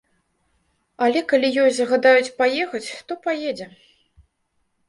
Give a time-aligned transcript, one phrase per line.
[1.07, 3.67] Але калі ёй загадаюць паехаць, то паедзе.